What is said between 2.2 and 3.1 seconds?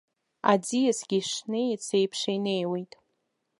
инеиуеит.